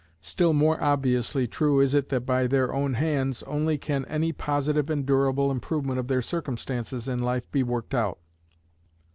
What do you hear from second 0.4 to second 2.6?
more obviously true is it that by